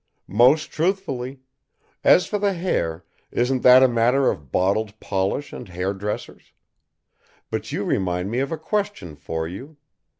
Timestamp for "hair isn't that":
2.53-3.83